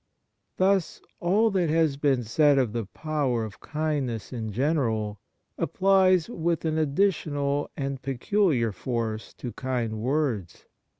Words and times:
Thus, 0.57 0.99
all 1.19 1.51
that 1.51 1.69
has 1.69 1.95
been 1.95 2.23
said 2.23 2.57
of 2.57 2.73
the 2.73 2.87
power 2.87 3.45
of 3.45 3.59
kindness 3.59 4.33
in 4.33 4.51
general 4.51 5.19
applies 5.59 6.27
with 6.27 6.65
an 6.65 6.79
additional 6.79 7.69
and 7.77 8.01
peculiar 8.01 8.71
force 8.71 9.31
to 9.35 9.51
kind 9.53 9.99
words. 10.01 10.65